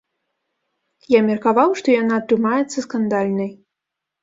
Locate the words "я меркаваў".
1.17-1.69